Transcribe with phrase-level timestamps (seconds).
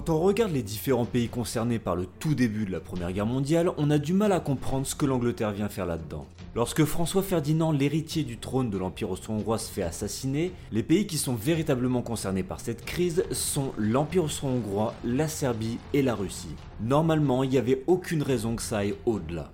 [0.00, 3.26] Quand on regarde les différents pays concernés par le tout début de la Première Guerre
[3.26, 6.24] mondiale, on a du mal à comprendre ce que l'Angleterre vient faire là-dedans.
[6.54, 11.18] Lorsque François Ferdinand, l'héritier du trône de l'Empire austro-hongrois, se fait assassiner, les pays qui
[11.18, 16.56] sont véritablement concernés par cette crise sont l'Empire austro-hongrois, la Serbie et la Russie.
[16.80, 19.50] Normalement, il n'y avait aucune raison que ça aille au-delà.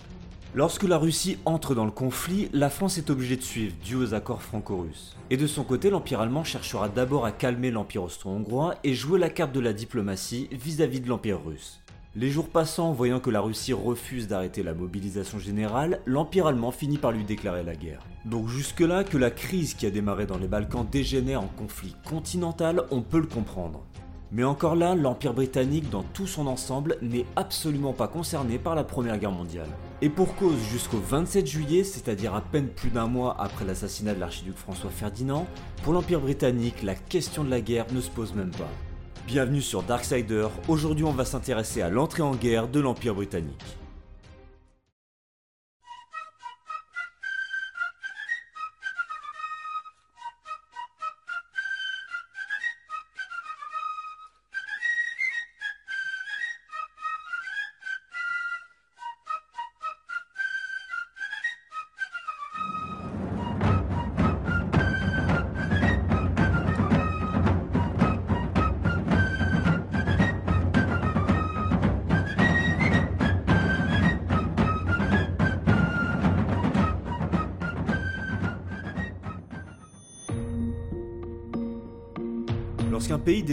[0.56, 4.14] Lorsque la Russie entre dans le conflit, la France est obligée de suivre, dû aux
[4.14, 5.14] accords franco-russes.
[5.28, 9.28] Et de son côté, l'Empire allemand cherchera d'abord à calmer l'Empire austro-hongrois et jouer la
[9.28, 11.83] carte de la diplomatie vis-à-vis de l'Empire russe.
[12.14, 16.97] Les jours passant, voyant que la Russie refuse d'arrêter la mobilisation générale, l'Empire allemand finit
[16.97, 18.00] par lui déclarer la guerre.
[18.25, 22.84] Donc jusque-là, que la crise qui a démarré dans les Balkans dégénère en conflit continental,
[22.91, 23.84] on peut le comprendre.
[24.33, 28.83] Mais encore là, l'Empire britannique dans tout son ensemble n'est absolument pas concerné par la
[28.83, 29.69] Première Guerre mondiale.
[30.03, 34.20] Et pour cause, jusqu'au 27 juillet, c'est-à-dire à peine plus d'un mois après l'assassinat de
[34.20, 35.47] l'archiduc François Ferdinand,
[35.84, 38.69] pour l'Empire britannique, la question de la guerre ne se pose même pas.
[39.28, 43.77] Bienvenue sur Darksider, aujourd'hui on va s'intéresser à l'entrée en guerre de l'Empire britannique.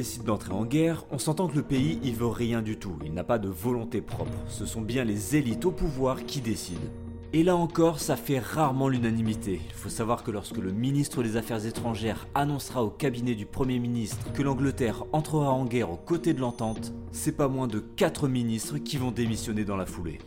[0.03, 3.13] Décide d'entrer en guerre, on s'entend que le pays y veut rien du tout, il
[3.13, 6.91] n'a pas de volonté propre, ce sont bien les élites au pouvoir qui décident.
[7.31, 9.61] Et là encore, ça fait rarement l'unanimité.
[9.65, 13.79] Il faut savoir que lorsque le ministre des Affaires étrangères annoncera au cabinet du Premier
[13.79, 18.27] ministre que l'Angleterre entrera en guerre aux côtés de l'entente, c'est pas moins de 4
[18.27, 20.17] ministres qui vont démissionner dans la foulée.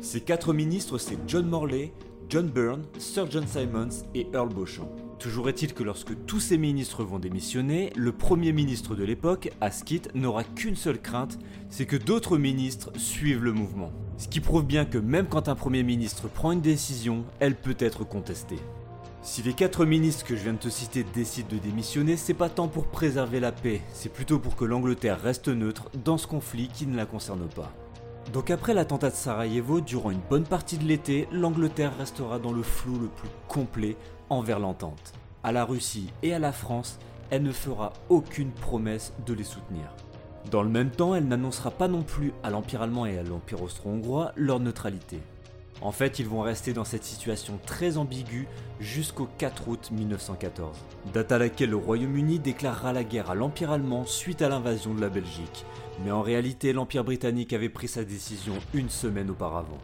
[0.00, 1.92] Ces 4 ministres, c'est John Morley,
[2.28, 5.03] John Byrne, Sir John Simons et Earl Beauchamp.
[5.18, 10.10] Toujours est-il que lorsque tous ces ministres vont démissionner, le Premier ministre de l'époque, Asquith,
[10.14, 11.38] n'aura qu'une seule crainte,
[11.70, 13.92] c'est que d'autres ministres suivent le mouvement.
[14.18, 17.76] Ce qui prouve bien que même quand un Premier ministre prend une décision, elle peut
[17.78, 18.58] être contestée.
[19.22, 22.50] Si les quatre ministres que je viens de te citer décident de démissionner, c'est pas
[22.50, 26.68] tant pour préserver la paix, c'est plutôt pour que l'Angleterre reste neutre dans ce conflit
[26.68, 27.72] qui ne la concerne pas.
[28.32, 32.62] Donc après l'attentat de Sarajevo, durant une bonne partie de l'été, l'Angleterre restera dans le
[32.62, 33.96] flou le plus complet
[34.28, 35.12] envers l'entente.
[35.42, 36.98] À la Russie et à la France,
[37.30, 39.94] elle ne fera aucune promesse de les soutenir.
[40.50, 43.62] Dans le même temps, elle n'annoncera pas non plus à l'Empire allemand et à l'Empire
[43.62, 45.20] austro-hongrois leur neutralité.
[45.80, 48.46] En fait, ils vont rester dans cette situation très ambiguë
[48.80, 50.78] jusqu'au 4 août 1914,
[51.12, 55.00] date à laquelle le Royaume-Uni déclarera la guerre à l'Empire allemand suite à l'invasion de
[55.00, 55.64] la Belgique.
[56.02, 59.78] Mais en réalité, l'Empire britannique avait pris sa décision une semaine auparavant.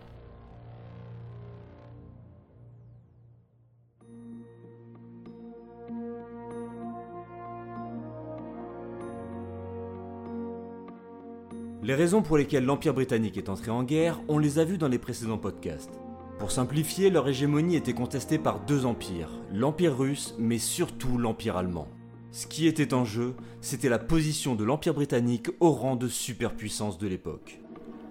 [11.83, 14.89] Les raisons pour lesquelles l'Empire britannique est entré en guerre, on les a vues dans
[14.89, 15.99] les précédents podcasts.
[16.39, 21.89] Pour simplifier, leur hégémonie était contestée par deux empires, l'Empire russe, mais surtout l'Empire allemand.
[22.33, 26.97] Ce qui était en jeu, c'était la position de l'Empire britannique au rang de superpuissance
[26.97, 27.61] de l'époque.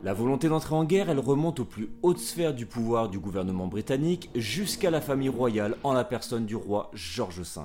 [0.04, 3.68] La volonté d'entrer en guerre, elle remonte aux plus hautes sphères du pouvoir du gouvernement
[3.68, 7.62] britannique jusqu'à la famille royale en la personne du roi George V.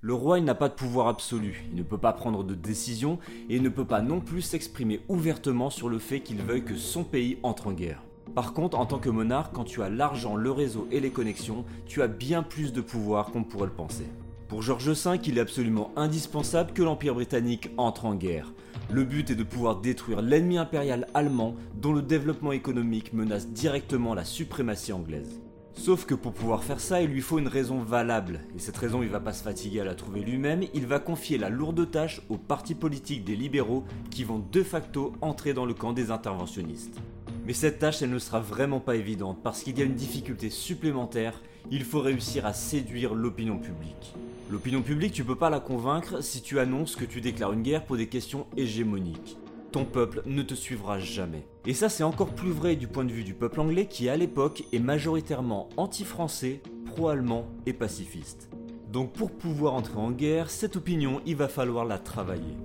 [0.00, 3.56] Le roi, n'a pas de pouvoir absolu, il ne peut pas prendre de décision et
[3.56, 7.04] il ne peut pas non plus s'exprimer ouvertement sur le fait qu'il veuille que son
[7.04, 8.02] pays entre en guerre.
[8.34, 11.64] Par contre, en tant que monarque, quand tu as l'argent, le réseau et les connexions,
[11.86, 14.06] tu as bien plus de pouvoir qu'on pourrait le penser.
[14.48, 18.52] Pour George V, il est absolument indispensable que l'Empire britannique entre en guerre.
[18.90, 24.14] Le but est de pouvoir détruire l'ennemi impérial allemand dont le développement économique menace directement
[24.14, 25.40] la suprématie anglaise.
[25.72, 29.02] Sauf que pour pouvoir faire ça, il lui faut une raison valable, et cette raison
[29.02, 32.22] il va pas se fatiguer à la trouver lui-même, il va confier la lourde tâche
[32.28, 37.00] aux partis politiques des libéraux qui vont de facto entrer dans le camp des interventionnistes.
[37.46, 40.50] Mais cette tâche elle ne sera vraiment pas évidente parce qu'il y a une difficulté
[40.50, 44.14] supplémentaire, il faut réussir à séduire l'opinion publique.
[44.50, 47.84] L'opinion publique tu peux pas la convaincre si tu annonces que tu déclares une guerre
[47.84, 49.36] pour des questions hégémoniques
[49.76, 51.46] ton peuple ne te suivra jamais.
[51.66, 54.16] Et ça c'est encore plus vrai du point de vue du peuple anglais qui à
[54.16, 58.48] l'époque est majoritairement anti-français, pro-allemand et pacifiste.
[58.90, 62.56] Donc pour pouvoir entrer en guerre, cette opinion, il va falloir la travailler.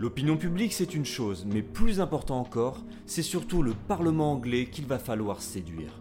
[0.00, 4.86] L'opinion publique c'est une chose, mais plus important encore, c'est surtout le Parlement anglais qu'il
[4.86, 5.99] va falloir séduire.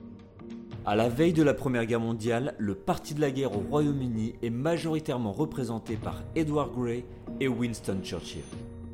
[0.86, 4.36] À la veille de la Première Guerre mondiale, le parti de la guerre au Royaume-Uni
[4.42, 7.04] est majoritairement représenté par Edward Grey
[7.40, 8.44] et Winston Churchill.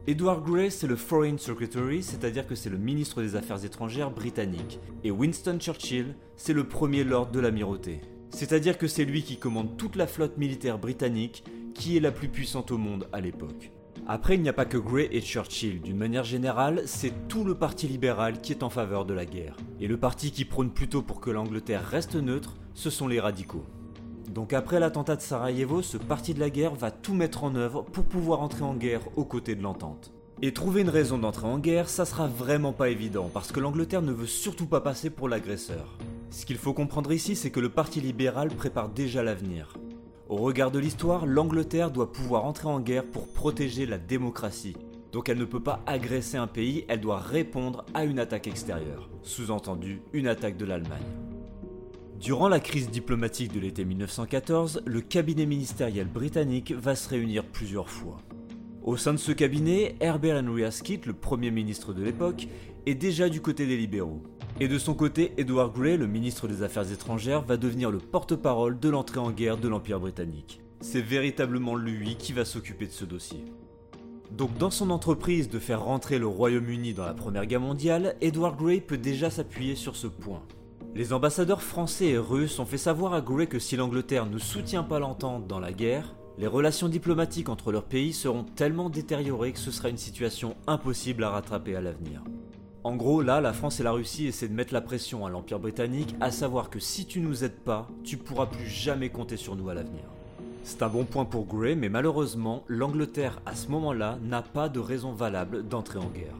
[0.07, 4.79] Edward Grey, c'est le Foreign Secretary, c'est-à-dire que c'est le ministre des Affaires étrangères britannique.
[5.03, 8.01] Et Winston Churchill, c'est le premier lord de l'amirauté.
[8.31, 11.43] C'est-à-dire que c'est lui qui commande toute la flotte militaire britannique,
[11.75, 13.71] qui est la plus puissante au monde à l'époque.
[14.07, 15.81] Après, il n'y a pas que Grey et Churchill.
[15.81, 19.57] D'une manière générale, c'est tout le parti libéral qui est en faveur de la guerre.
[19.79, 23.65] Et le parti qui prône plutôt pour que l'Angleterre reste neutre, ce sont les radicaux.
[24.29, 27.81] Donc après l'attentat de Sarajevo, ce parti de la guerre va tout mettre en œuvre
[27.81, 30.13] pour pouvoir entrer en guerre aux côtés de l'entente.
[30.43, 34.03] Et trouver une raison d'entrer en guerre, ça sera vraiment pas évident, parce que l'Angleterre
[34.03, 35.97] ne veut surtout pas passer pour l'agresseur.
[36.29, 39.73] Ce qu'il faut comprendre ici, c'est que le Parti libéral prépare déjà l'avenir.
[40.27, 44.75] Au regard de l'histoire, l'Angleterre doit pouvoir entrer en guerre pour protéger la démocratie.
[45.11, 49.07] Donc elle ne peut pas agresser un pays, elle doit répondre à une attaque extérieure.
[49.21, 51.05] Sous-entendu, une attaque de l'Allemagne.
[52.19, 57.89] Durant la crise diplomatique de l'été 1914, le cabinet ministériel britannique va se réunir plusieurs
[57.89, 58.17] fois.
[58.81, 62.47] Au sein de ce cabinet, Herbert Henry Asquith, le premier ministre de l'époque,
[62.85, 64.21] est déjà du côté des libéraux.
[64.59, 68.79] Et de son côté, Edward Grey, le ministre des Affaires étrangères, va devenir le porte-parole
[68.79, 70.61] de l'entrée en guerre de l'Empire britannique.
[70.81, 73.43] C'est véritablement lui qui va s'occuper de ce dossier.
[74.31, 78.57] Donc dans son entreprise de faire rentrer le Royaume-Uni dans la Première Guerre mondiale, Edward
[78.57, 80.43] Grey peut déjà s'appuyer sur ce point.
[80.93, 84.83] Les ambassadeurs français et russes ont fait savoir à Grey que si l'Angleterre ne soutient
[84.83, 89.59] pas l'entente dans la guerre, les relations diplomatiques entre leurs pays seront tellement détériorées que
[89.59, 92.23] ce sera une situation impossible à rattraper à l'avenir.
[92.85, 95.57] En gros, là, la France et la Russie essaient de mettre la pression à l'Empire
[95.57, 99.55] britannique, à savoir que si tu nous aides pas, tu pourras plus jamais compter sur
[99.55, 100.03] nous à l'avenir.
[100.63, 104.79] C'est un bon point pour Grey, mais malheureusement, l'Angleterre à ce moment-là n'a pas de
[104.79, 106.35] raison valable d'entrer en guerre.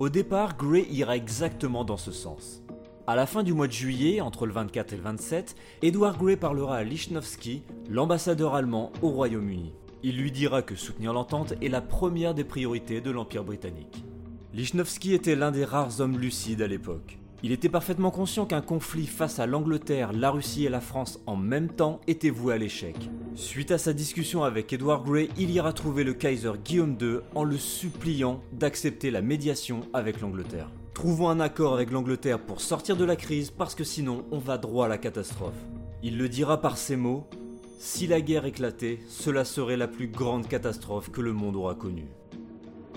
[0.00, 2.60] Au départ, Grey ira exactement dans ce sens.
[3.06, 6.36] À la fin du mois de juillet, entre le 24 et le 27, Edward Grey
[6.36, 9.72] parlera à Lichnowsky, l'ambassadeur allemand au Royaume-Uni.
[10.02, 14.02] Il lui dira que soutenir l'entente est la première des priorités de l'Empire britannique.
[14.54, 17.18] Lichnowsky était l'un des rares hommes lucides à l'époque.
[17.42, 21.36] Il était parfaitement conscient qu'un conflit face à l'Angleterre, la Russie et la France en
[21.36, 22.96] même temps était voué à l'échec.
[23.34, 27.44] Suite à sa discussion avec Edward Grey, il ira trouver le Kaiser Guillaume II en
[27.44, 30.70] le suppliant d'accepter la médiation avec l'Angleterre.
[30.94, 34.56] Trouvons un accord avec l'Angleterre pour sortir de la crise parce que sinon on va
[34.56, 35.62] droit à la catastrophe.
[36.02, 37.28] Il le dira par ces mots
[37.78, 42.08] Si la guerre éclatait, cela serait la plus grande catastrophe que le monde aura connue.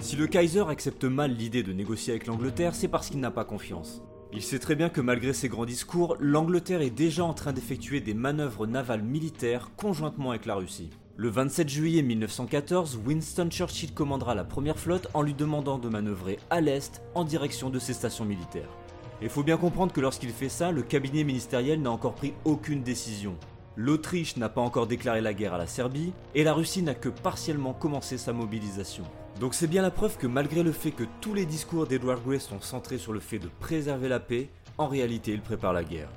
[0.01, 3.45] Si le Kaiser accepte mal l'idée de négocier avec l'Angleterre, c'est parce qu'il n'a pas
[3.45, 4.01] confiance.
[4.33, 8.01] Il sait très bien que malgré ses grands discours, l'Angleterre est déjà en train d'effectuer
[8.01, 10.89] des manœuvres navales militaires conjointement avec la Russie.
[11.17, 16.39] Le 27 juillet 1914, Winston Churchill commandera la première flotte en lui demandant de manœuvrer
[16.49, 18.75] à l'est en direction de ses stations militaires.
[19.21, 22.81] Il faut bien comprendre que lorsqu'il fait ça, le cabinet ministériel n'a encore pris aucune
[22.81, 23.37] décision.
[23.75, 27.09] L'Autriche n'a pas encore déclaré la guerre à la Serbie et la Russie n'a que
[27.09, 29.03] partiellement commencé sa mobilisation.
[29.41, 32.37] Donc c'est bien la preuve que malgré le fait que tous les discours d'Edward Grey
[32.37, 36.11] sont centrés sur le fait de préserver la paix, en réalité il prépare la guerre.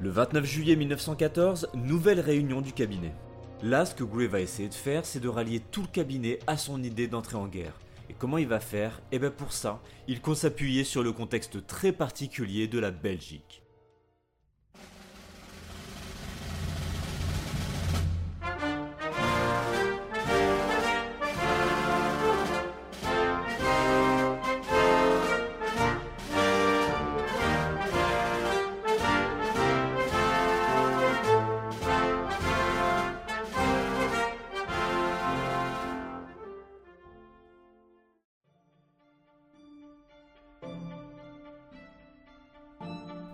[0.00, 3.12] Le 29 juillet 1914, nouvelle réunion du cabinet.
[3.62, 6.56] Là, ce que Grey va essayer de faire, c'est de rallier tout le cabinet à
[6.56, 7.78] son idée d'entrer en guerre.
[8.08, 9.02] Et comment il va faire?
[9.12, 13.59] Eh bien pour ça, il compte s'appuyer sur le contexte très particulier de la Belgique.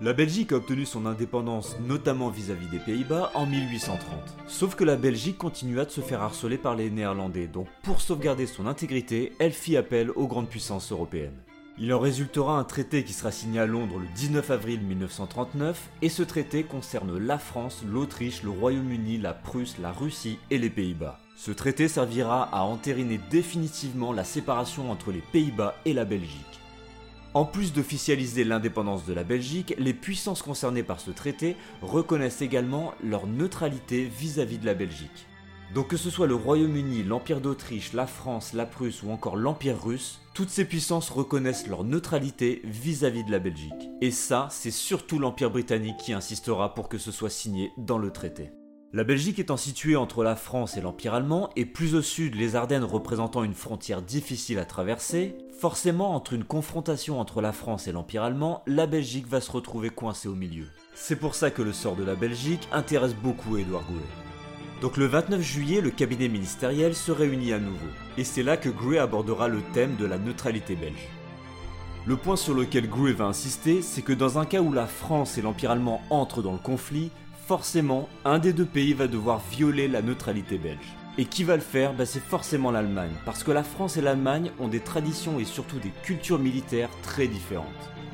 [0.06, 3.98] La Belgique a obtenu son indépendance notamment vis-à-vis des Pays-Bas en 1830.
[4.46, 8.46] Sauf que la Belgique continua de se faire harceler par les Néerlandais, donc pour sauvegarder
[8.46, 11.42] son intégrité, elle fit appel aux grandes puissances européennes.
[11.76, 16.08] Il en résultera un traité qui sera signé à Londres le 19 avril 1939, et
[16.08, 21.18] ce traité concerne la France, l'Autriche, le Royaume-Uni, la Prusse, la Russie et les Pays-Bas.
[21.36, 26.60] Ce traité servira à entériner définitivement la séparation entre les Pays-Bas et la Belgique.
[27.36, 32.94] En plus d'officialiser l'indépendance de la Belgique, les puissances concernées par ce traité reconnaissent également
[33.04, 35.26] leur neutralité vis-à-vis de la Belgique.
[35.74, 39.84] Donc que ce soit le Royaume-Uni, l'Empire d'Autriche, la France, la Prusse ou encore l'Empire
[39.84, 43.90] russe, toutes ces puissances reconnaissent leur neutralité vis-à-vis de la Belgique.
[44.00, 48.12] Et ça, c'est surtout l'Empire britannique qui insistera pour que ce soit signé dans le
[48.12, 48.50] traité.
[48.92, 52.54] La Belgique étant située entre la France et l'Empire allemand, et plus au sud les
[52.54, 57.92] Ardennes représentant une frontière difficile à traverser, forcément entre une confrontation entre la France et
[57.92, 60.66] l'Empire allemand, la Belgique va se retrouver coincée au milieu.
[60.94, 64.00] C'est pour ça que le sort de la Belgique intéresse beaucoup Edouard Goulet.
[64.80, 67.88] Donc le 29 juillet, le cabinet ministériel se réunit à nouveau.
[68.16, 71.08] Et c'est là que Gray abordera le thème de la neutralité belge.
[72.06, 75.38] Le point sur lequel Gray va insister, c'est que dans un cas où la France
[75.38, 77.10] et l'Empire allemand entrent dans le conflit,
[77.46, 80.96] forcément, un des deux pays va devoir violer la neutralité belge.
[81.16, 81.94] Et qui va le faire?
[81.94, 85.78] Bah, C'est forcément l'Allemagne, parce que la France et l'Allemagne ont des traditions et surtout
[85.78, 87.66] des cultures militaires très différentes.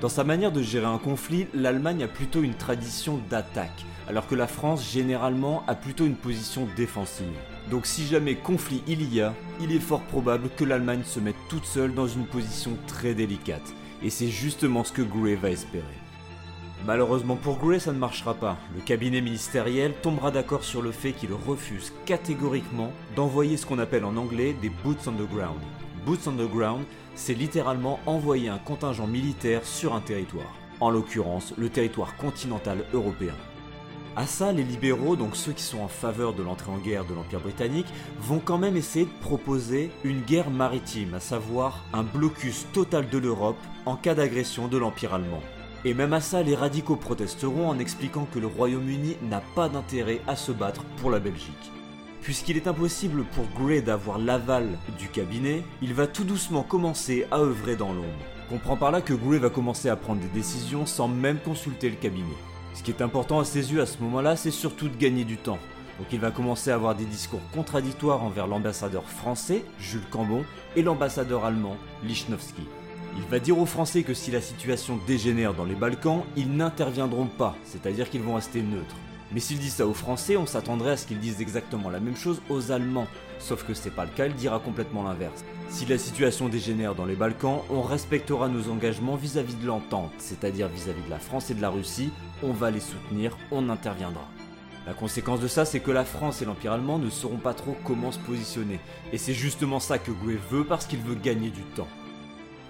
[0.03, 4.35] Dans sa manière de gérer un conflit, l'Allemagne a plutôt une tradition d'attaque, alors que
[4.35, 7.27] la France généralement a plutôt une position défensive.
[7.71, 11.37] Donc si jamais conflit il y a, il est fort probable que l'Allemagne se mette
[11.49, 13.73] toute seule dans une position très délicate,
[14.03, 16.02] et c'est justement ce que Gray va espérer.
[16.85, 18.57] Malheureusement pour Gray, ça ne marchera pas.
[18.75, 24.05] Le cabinet ministériel tombera d'accord sur le fait qu'il refuse catégoriquement d'envoyer ce qu'on appelle
[24.05, 25.61] en anglais des boots on the ground.
[26.05, 26.83] Boots on the ground,
[27.15, 33.35] c'est littéralement envoyer un contingent militaire sur un territoire, en l'occurrence le territoire continental européen.
[34.17, 37.15] À ça, les libéraux, donc ceux qui sont en faveur de l'entrée en guerre de
[37.15, 37.87] l'Empire britannique,
[38.21, 43.19] vont quand même essayer de proposer une guerre maritime, à savoir un blocus total de
[43.19, 45.43] l'Europe en cas d'agression de l'Empire allemand.
[45.85, 50.21] Et même à ça, les radicaux protesteront en expliquant que le Royaume-Uni n'a pas d'intérêt
[50.29, 51.73] à se battre pour la Belgique.
[52.21, 57.39] Puisqu'il est impossible pour Grey d'avoir l'aval du cabinet, il va tout doucement commencer à
[57.39, 58.07] œuvrer dans l'ombre.
[58.49, 61.97] Comprend par là que Grey va commencer à prendre des décisions sans même consulter le
[61.97, 62.37] cabinet.
[62.75, 65.37] Ce qui est important à ses yeux à ce moment-là, c'est surtout de gagner du
[65.37, 65.59] temps.
[65.99, 70.45] Donc il va commencer à avoir des discours contradictoires envers l'ambassadeur français, Jules Cambon,
[70.77, 72.63] et l'ambassadeur allemand, Lichnowsky.
[73.15, 77.27] Il va dire aux Français que si la situation dégénère dans les Balkans, ils n'interviendront
[77.27, 78.97] pas, c'est-à-dire qu'ils vont rester neutres.
[79.33, 82.17] Mais s'il dit ça aux Français, on s'attendrait à ce qu'ils disent exactement la même
[82.17, 83.07] chose aux Allemands.
[83.39, 85.45] Sauf que c'est pas le cas, il dira complètement l'inverse.
[85.69, 90.69] Si la situation dégénère dans les Balkans, on respectera nos engagements vis-à-vis de l'entente, c'est-à-dire
[90.69, 92.11] vis-à-vis de la France et de la Russie,
[92.43, 94.29] on va les soutenir, on interviendra.
[94.87, 97.77] La conséquence de ça, c'est que la France et l'Empire allemand ne sauront pas trop
[97.85, 98.81] comment se positionner.
[99.13, 101.89] Et c'est justement ça que Gouet veut parce qu'il veut gagner du temps.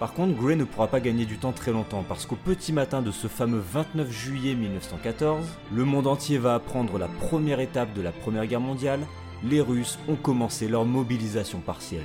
[0.02, 3.02] Par contre, Gray ne pourra pas gagner du temps très longtemps parce qu'au petit matin
[3.02, 8.02] de ce fameux 29 juillet 1914, le monde entier va apprendre la première étape de
[8.02, 9.06] la Première Guerre mondiale,
[9.44, 12.02] les Russes ont commencé leur mobilisation partielle.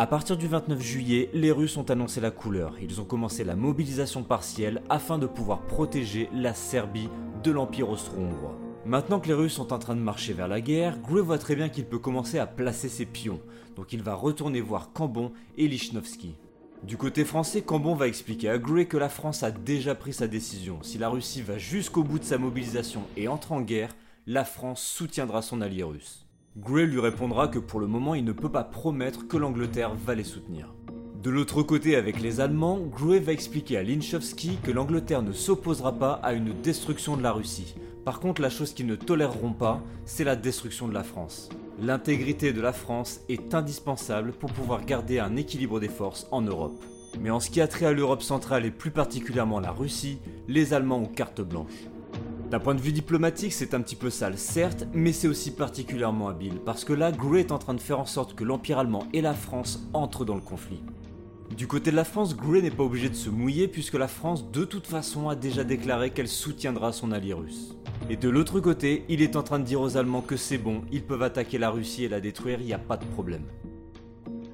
[0.00, 2.74] A partir du 29 juillet, les Russes ont annoncé la couleur.
[2.80, 7.10] Ils ont commencé la mobilisation partielle afin de pouvoir protéger la Serbie
[7.42, 8.58] de l'Empire austro-hongrois.
[8.86, 11.54] Maintenant que les Russes sont en train de marcher vers la guerre, Gray voit très
[11.54, 13.42] bien qu'il peut commencer à placer ses pions,
[13.76, 16.34] donc il va retourner voir Cambon et Lichnowsky.
[16.82, 20.28] Du côté français, Cambon va expliquer à Gray que la France a déjà pris sa
[20.28, 20.78] décision.
[20.80, 23.94] Si la Russie va jusqu'au bout de sa mobilisation et entre en guerre,
[24.26, 26.24] la France soutiendra son allié russe.
[26.56, 30.16] Gray lui répondra que pour le moment il ne peut pas promettre que l'Angleterre va
[30.16, 30.74] les soutenir.
[31.22, 35.92] De l'autre côté, avec les Allemands, Gray va expliquer à Linchowski que l'Angleterre ne s'opposera
[35.92, 37.76] pas à une destruction de la Russie.
[38.04, 41.50] Par contre, la chose qu'ils ne toléreront pas, c'est la destruction de la France.
[41.80, 46.82] L'intégrité de la France est indispensable pour pouvoir garder un équilibre des forces en Europe.
[47.20, 50.74] Mais en ce qui a trait à l'Europe centrale et plus particulièrement la Russie, les
[50.74, 51.86] Allemands ont carte blanche.
[52.50, 56.26] D'un point de vue diplomatique, c'est un petit peu sale, certes, mais c'est aussi particulièrement
[56.26, 59.06] habile, parce que là, Gray est en train de faire en sorte que l'Empire allemand
[59.12, 60.82] et la France entrent dans le conflit.
[61.56, 64.50] Du côté de la France, Gray n'est pas obligé de se mouiller puisque la France
[64.50, 67.76] de toute façon a déjà déclaré qu'elle soutiendra son allié russe.
[68.08, 70.82] Et de l'autre côté, il est en train de dire aux Allemands que c'est bon,
[70.90, 73.44] ils peuvent attaquer la Russie et la détruire, il n'y a pas de problème.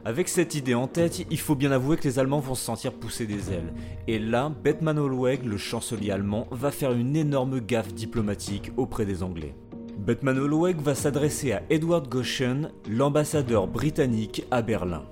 [0.07, 2.93] Avec cette idée en tête, il faut bien avouer que les Allemands vont se sentir
[2.93, 3.75] pousser des ailes.
[4.07, 9.25] Et là, Bettman Hollweg, le chancelier allemand, va faire une énorme gaffe diplomatique auprès des
[9.25, 9.57] Anglais.
[9.99, 15.03] Bettman Hollweg va s'adresser à Edward Goshen, l'ambassadeur britannique à Berlin.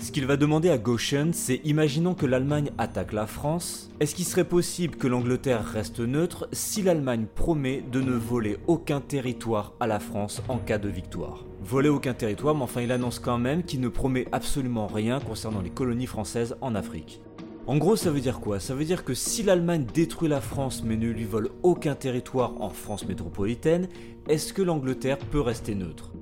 [0.00, 4.24] Ce qu'il va demander à Goshen, c'est imaginons que l'Allemagne attaque la France, est-ce qu'il
[4.24, 9.88] serait possible que l'Angleterre reste neutre si l'Allemagne promet de ne voler aucun territoire à
[9.88, 11.44] la France en cas de victoire?
[11.62, 15.60] Voler aucun territoire, mais enfin il annonce quand même qu'il ne promet absolument rien concernant
[15.60, 17.20] les colonies françaises en Afrique.
[17.66, 18.60] En gros, ça veut dire quoi?
[18.60, 22.62] Ça veut dire que si l'Allemagne détruit la France mais ne lui vole aucun territoire
[22.62, 23.88] en France métropolitaine,
[24.28, 26.12] est-ce que l'Angleterre peut rester neutre?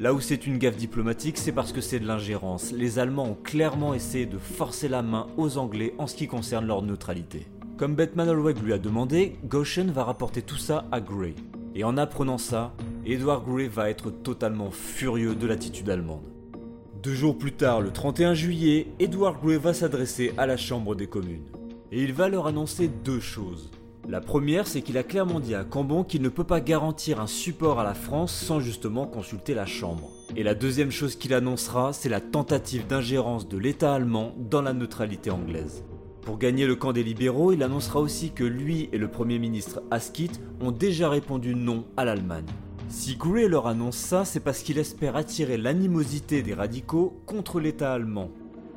[0.00, 2.72] Là où c'est une gaffe diplomatique, c'est parce que c'est de l'ingérence.
[2.72, 6.66] Les Allemands ont clairement essayé de forcer la main aux Anglais en ce qui concerne
[6.66, 7.46] leur neutralité.
[7.76, 11.36] Comme Batman Holweg lui a demandé, Goshen va rapporter tout ça à Grey.
[11.76, 12.72] Et en apprenant ça,
[13.06, 16.26] Edward Grey va être totalement furieux de l'attitude allemande.
[17.00, 21.06] Deux jours plus tard, le 31 juillet, Edward Grey va s'adresser à la Chambre des
[21.06, 21.46] communes.
[21.92, 23.70] Et il va leur annoncer deux choses.
[24.06, 27.26] La première, c'est qu'il a clairement dit à Cambon qu'il ne peut pas garantir un
[27.26, 30.10] support à la France sans justement consulter la Chambre.
[30.36, 34.74] Et la deuxième chose qu'il annoncera, c'est la tentative d'ingérence de l'État allemand dans la
[34.74, 35.84] neutralité anglaise.
[36.20, 39.82] Pour gagner le camp des libéraux, il annoncera aussi que lui et le Premier ministre
[39.90, 42.46] Asquith ont déjà répondu non à l'Allemagne.
[42.88, 47.92] Si Gray leur annonce ça, c'est parce qu'il espère attirer l'animosité des radicaux contre l'État
[47.92, 48.30] allemand,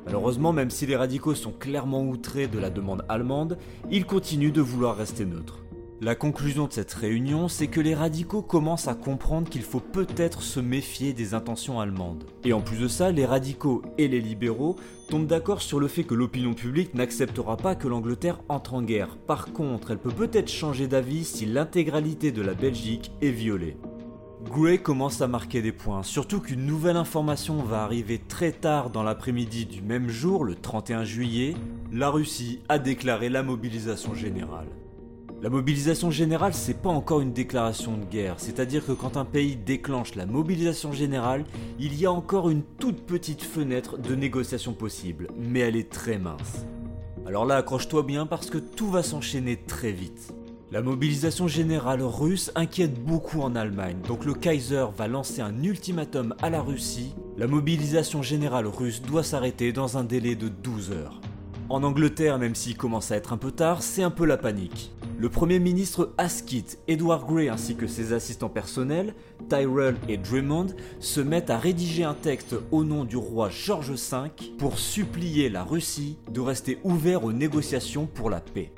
[0.08, 3.58] Malheureusement, même si les radicaux sont clairement outrés de la demande allemande,
[3.90, 5.58] ils continuent de vouloir rester neutres.
[6.00, 10.40] La conclusion de cette réunion, c'est que les radicaux commencent à comprendre qu'il faut peut-être
[10.40, 12.24] se méfier des intentions allemandes.
[12.44, 14.76] Et en plus de ça, les radicaux et les libéraux
[15.10, 19.18] tombent d'accord sur le fait que l'opinion publique n'acceptera pas que l'Angleterre entre en guerre.
[19.18, 23.76] Par contre, elle peut peut-être changer d'avis si l'intégralité de la Belgique est violée.
[24.44, 29.02] Gray commence à marquer des points, surtout qu'une nouvelle information va arriver très tard dans
[29.02, 31.54] l'après-midi du même jour, le 31 juillet,
[31.92, 34.68] la Russie a déclaré la mobilisation générale.
[35.42, 39.56] La mobilisation générale, c'est pas encore une déclaration de guerre, c'est-à-dire que quand un pays
[39.56, 41.44] déclenche la mobilisation générale,
[41.78, 46.18] il y a encore une toute petite fenêtre de négociation possible, mais elle est très
[46.18, 46.64] mince.
[47.26, 50.32] Alors là, accroche-toi bien parce que tout va s'enchaîner très vite.
[50.70, 56.34] La mobilisation générale russe inquiète beaucoup en Allemagne, donc le Kaiser va lancer un ultimatum
[56.42, 57.14] à la Russie.
[57.38, 61.22] La mobilisation générale russe doit s'arrêter dans un délai de 12 heures.
[61.70, 64.92] En Angleterre, même s'il commence à être un peu tard, c'est un peu la panique.
[65.18, 69.14] Le Premier ministre Asquith, Edward Grey ainsi que ses assistants personnels,
[69.48, 70.66] Tyrell et Drummond,
[71.00, 75.64] se mettent à rédiger un texte au nom du roi George V pour supplier la
[75.64, 78.70] Russie de rester ouvert aux négociations pour la paix.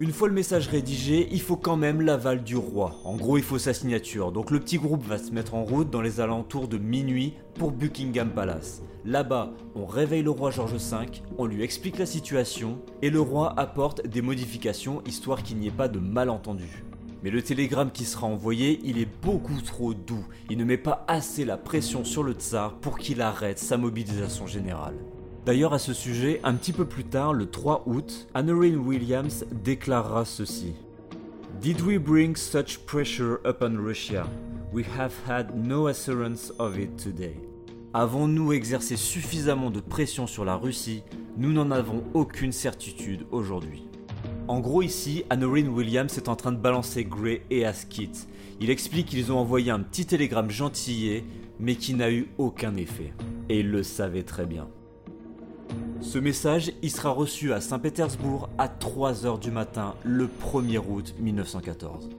[0.00, 2.96] Une fois le message rédigé, il faut quand même l'aval du roi.
[3.04, 4.32] En gros, il faut sa signature.
[4.32, 7.70] Donc le petit groupe va se mettre en route dans les alentours de minuit pour
[7.70, 8.82] Buckingham Palace.
[9.04, 11.06] Là-bas, on réveille le roi George V,
[11.38, 15.70] on lui explique la situation et le roi apporte des modifications histoire qu'il n'y ait
[15.70, 16.82] pas de malentendu.
[17.22, 20.26] Mais le télégramme qui sera envoyé, il est beaucoup trop doux.
[20.50, 24.48] Il ne met pas assez la pression sur le tsar pour qu'il arrête sa mobilisation
[24.48, 24.96] générale.
[25.46, 30.24] D'ailleurs, à ce sujet, un petit peu plus tard, le 3 août, Anne-Marie Williams déclarera
[30.24, 30.72] ceci.
[31.60, 34.26] Did we bring such pressure upon Russia?
[34.72, 37.36] We have had no assurance of it today.
[37.92, 41.02] Avons-nous exercé suffisamment de pression sur la Russie?
[41.36, 43.86] Nous n'en avons aucune certitude aujourd'hui.
[44.48, 48.28] En gros ici, Anne-Marie Williams est en train de balancer Gray et Asquith.
[48.60, 51.24] Il explique qu'ils ont envoyé un petit télégramme gentillé,
[51.60, 53.12] mais qui n'a eu aucun effet.
[53.50, 54.68] Et il le savait très bien.
[56.00, 62.10] Ce message, il sera reçu à Saint-Pétersbourg à 3h du matin le 1er août 1914.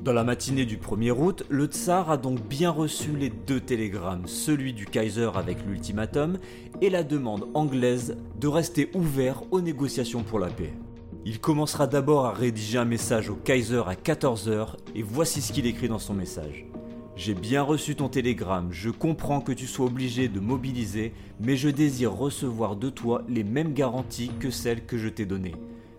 [0.00, 4.26] Dans la matinée du 1er août, le tsar a donc bien reçu les deux télégrammes,
[4.26, 6.38] celui du Kaiser avec l'ultimatum
[6.80, 10.74] et la demande anglaise de rester ouvert aux négociations pour la paix.
[11.24, 15.66] Il commencera d'abord à rédiger un message au Kaiser à 14h et voici ce qu'il
[15.66, 16.66] écrit dans son message.
[17.16, 21.68] J'ai bien reçu ton télégramme, je comprends que tu sois obligé de mobiliser, mais je
[21.68, 25.54] désire recevoir de toi les mêmes garanties que celles que je t'ai données.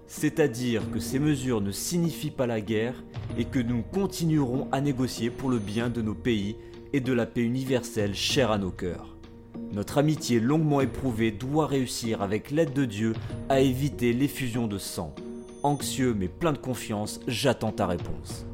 [0.08, 3.02] C'est-à-dire que ces mesures ne signifient pas la guerre
[3.38, 6.58] et que nous continuerons à négocier pour le bien de nos pays
[6.92, 9.16] et de la paix universelle chère à nos cœurs.
[9.72, 13.14] Notre amitié longuement éprouvée doit réussir avec l'aide de Dieu
[13.48, 15.16] à éviter l'effusion de sang.
[15.64, 18.46] Anxieux mais plein de confiance, j'attends ta réponse.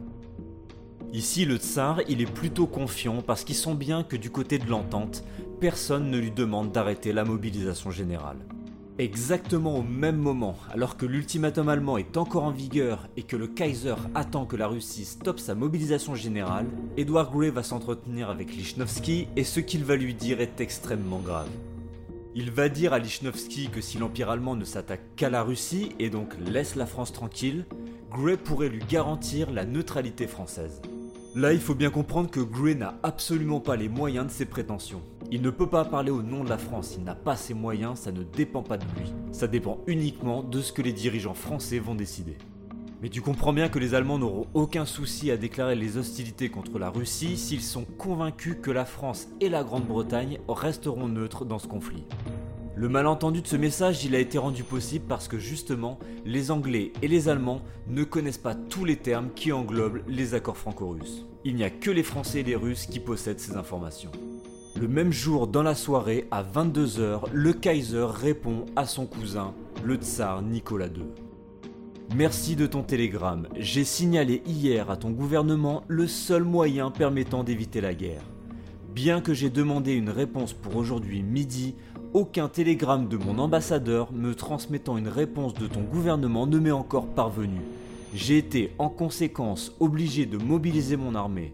[1.14, 4.70] Ici, le tsar, il est plutôt confiant parce qu'il sent bien que du côté de
[4.70, 5.26] l'entente,
[5.60, 8.38] personne ne lui demande d'arrêter la mobilisation générale.
[8.98, 13.48] Exactement au même moment, alors que l'ultimatum allemand est encore en vigueur et que le
[13.48, 19.28] Kaiser attend que la Russie stoppe sa mobilisation générale, Edward Grey va s'entretenir avec Lichnowsky
[19.36, 21.50] et ce qu'il va lui dire est extrêmement grave.
[22.36, 26.10] Il va dire à Lichnowsky que si l'Empire allemand ne s'attaque qu'à la Russie et
[26.10, 27.66] donc laisse la France tranquille,
[28.12, 30.82] Grey pourrait lui garantir la neutralité française.
[31.34, 35.02] Là, il faut bien comprendre que Gray n'a absolument pas les moyens de ses prétentions.
[35.32, 38.00] Il ne peut pas parler au nom de la France, il n'a pas ses moyens,
[38.00, 39.14] ça ne dépend pas de lui.
[39.32, 42.38] Ça dépend uniquement de ce que les dirigeants français vont décider.
[43.02, 46.78] Mais tu comprends bien que les Allemands n'auront aucun souci à déclarer les hostilités contre
[46.78, 51.68] la Russie s'ils sont convaincus que la France et la Grande-Bretagne resteront neutres dans ce
[51.68, 52.04] conflit.
[52.82, 56.92] Le malentendu de ce message, il a été rendu possible parce que justement, les Anglais
[57.04, 61.28] et les Allemands ne connaissent pas tous les termes qui englobent les accords franco-russes.
[61.46, 64.10] Il n'y a que les Français et les Russes qui possèdent ces informations.
[64.80, 69.98] Le même jour, dans la soirée, à 22h, le Kaiser répond à son cousin, le
[69.98, 71.06] tsar Nicolas II.
[72.16, 73.48] Merci de ton télégramme.
[73.60, 78.24] J'ai signalé hier à ton gouvernement le seul moyen permettant d'éviter la guerre.
[78.96, 81.76] Bien que j'ai demandé une réponse pour aujourd'hui midi,
[82.14, 87.08] aucun télégramme de mon ambassadeur me transmettant une réponse de ton gouvernement ne m'est encore
[87.08, 87.62] parvenu.
[88.14, 91.54] J'ai été en conséquence obligé de mobiliser mon armée.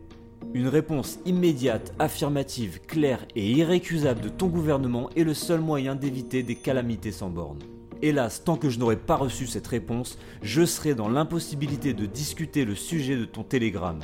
[0.54, 6.42] Une réponse immédiate, affirmative, claire et irrécusable de ton gouvernement est le seul moyen d'éviter
[6.42, 7.60] des calamités sans bornes.
[8.02, 12.66] Hélas, tant que je n'aurai pas reçu cette réponse, je serai dans l'impossibilité de discuter
[12.66, 14.00] le sujet de ton télégramme.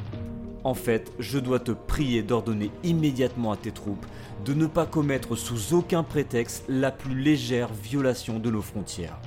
[0.64, 4.06] En fait, je dois te prier d'ordonner immédiatement à tes troupes
[4.46, 9.20] de ne pas commettre sous aucun prétexte la plus légère violation de nos frontières.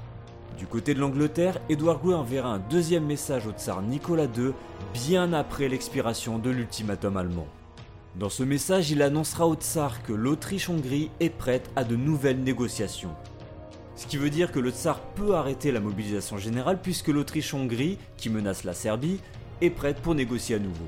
[0.59, 4.53] Du côté de l'Angleterre, Édouard Grey enverra un deuxième message au tsar Nicolas II
[4.95, 7.49] bien après l'expiration de l'ultimatum allemand.
[8.19, 13.15] Dans ce message, il annoncera au tsar que l'Autriche-Hongrie est prête à de nouvelles négociations.
[13.95, 18.31] Ce qui veut dire que le tsar peut arrêter la mobilisation générale puisque l'Autriche-Hongrie, qui
[18.31, 19.21] menace la Serbie,
[19.61, 20.87] est prête pour négocier à nouveau.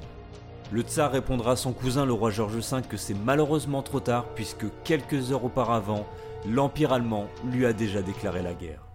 [0.71, 4.27] Le tsar répondra à son cousin le roi George V que c'est malheureusement trop tard
[4.35, 6.07] puisque quelques heures auparavant,
[6.47, 8.88] l'Empire allemand lui a déjà déclaré la guerre.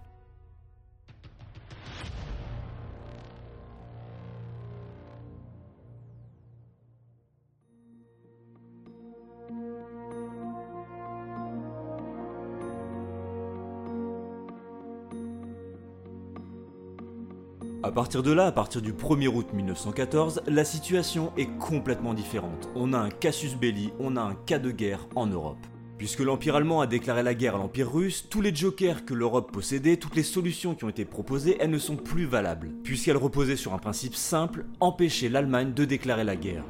[17.94, 22.68] Partir de là, à partir du 1er août 1914, la situation est complètement différente.
[22.74, 25.64] On a un casus belli, on a un cas de guerre en Europe.
[25.96, 29.52] Puisque l'Empire allemand a déclaré la guerre à l'Empire russe, tous les jokers que l'Europe
[29.52, 33.54] possédait, toutes les solutions qui ont été proposées, elles ne sont plus valables, puisqu'elles reposaient
[33.54, 36.64] sur un principe simple, empêcher l'Allemagne de déclarer la guerre.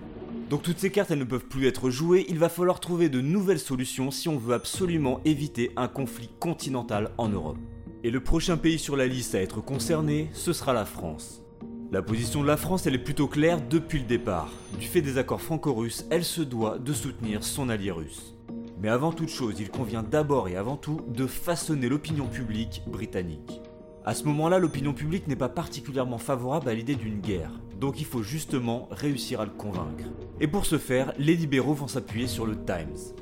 [0.51, 3.23] Donc toutes ces cartes elles ne peuvent plus être jouées, il va falloir trouver de
[3.23, 7.57] nouvelles solutions si on veut absolument éviter un conflit continental en Europe.
[8.05, 11.41] Et le prochain pays sur la liste à être concerné, ce sera la France.
[11.91, 14.53] La position de la France, elle est plutôt claire depuis le départ.
[14.79, 18.35] Du fait des accords franco-russes, elle se doit de soutenir son allié russe.
[18.83, 23.63] Mais avant toute chose, il convient d'abord et avant tout de façonner l'opinion publique britannique.
[24.05, 28.07] À ce moment-là, l'opinion publique n'est pas particulièrement favorable à l'idée d'une guerre, donc il
[28.07, 30.05] faut justement réussir à le convaincre.
[30.43, 33.15] Et pour ce faire, les libéraux vont s'appuyer sur le Times.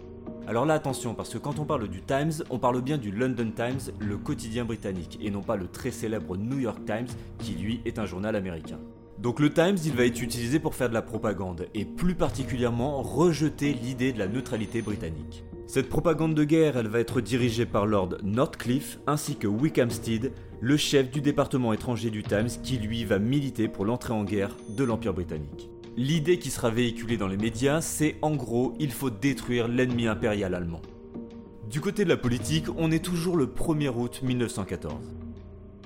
[0.53, 3.51] Alors là attention, parce que quand on parle du Times, on parle bien du London
[3.57, 7.07] Times, le quotidien britannique, et non pas le très célèbre New York Times,
[7.39, 8.79] qui lui est un journal américain.
[9.19, 13.01] Donc le Times, il va être utilisé pour faire de la propagande, et plus particulièrement
[13.01, 15.43] rejeter l'idée de la neutralité britannique.
[15.67, 20.33] Cette propagande de guerre, elle va être dirigée par Lord Northcliffe ainsi que Wickham Steed,
[20.61, 24.55] le chef du département étranger du Times qui lui va militer pour l'entrée en guerre
[24.69, 25.72] de l'Empire britannique.
[25.99, 30.55] L'idée qui sera véhiculée dans les médias, c'est en gros, il faut détruire l'ennemi impérial
[30.55, 30.81] allemand.
[31.69, 34.95] Du côté de la politique, on est toujours le 1er août 1914.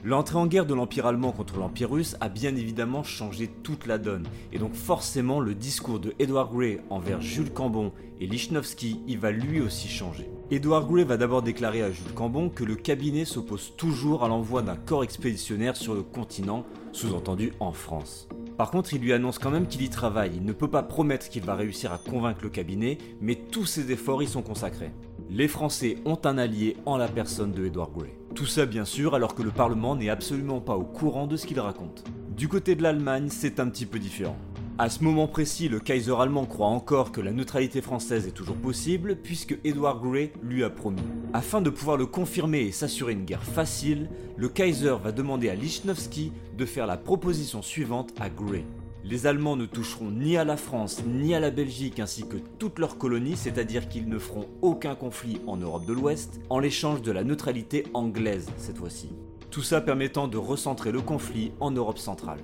[0.04, 3.98] L'entrée en guerre de l'Empire allemand contre l'Empire russe a bien évidemment changé toute la
[3.98, 7.90] donne, et donc forcément le discours de Edward Grey envers Jules Cambon
[8.20, 10.30] et Lichnowsky, il va lui aussi changer.
[10.52, 14.62] Edward Grey va d'abord déclarer à Jules Cambon que le cabinet s'oppose toujours à l'envoi
[14.62, 18.28] d'un corps expéditionnaire sur le continent, sous-entendu en France.
[18.56, 20.32] Par contre, il lui annonce quand même qu'il y travaille.
[20.34, 23.92] Il ne peut pas promettre qu'il va réussir à convaincre le cabinet, mais tous ses
[23.92, 24.92] efforts y sont consacrés.
[25.28, 28.16] Les Français ont un allié en la personne de Edward Grey.
[28.34, 31.46] Tout ça bien sûr alors que le Parlement n'est absolument pas au courant de ce
[31.46, 32.04] qu'il raconte.
[32.34, 34.36] Du côté de l'Allemagne, c'est un petit peu différent.
[34.78, 38.58] À ce moment précis, le Kaiser allemand croit encore que la neutralité française est toujours
[38.58, 41.00] possible, puisque Edward Grey lui a promis.
[41.32, 45.54] Afin de pouvoir le confirmer et s'assurer une guerre facile, le Kaiser va demander à
[45.54, 48.66] Lichnowsky de faire la proposition suivante à Grey.
[49.02, 52.78] Les Allemands ne toucheront ni à la France ni à la Belgique ainsi que toutes
[52.78, 57.12] leurs colonies, c'est-à-dire qu'ils ne feront aucun conflit en Europe de l'Ouest, en l'échange de
[57.12, 59.08] la neutralité anglaise cette fois-ci.
[59.50, 62.40] Tout ça permettant de recentrer le conflit en Europe centrale.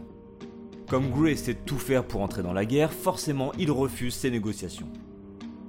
[0.92, 4.88] Comme Gray de tout faire pour entrer dans la guerre, forcément il refuse ces négociations.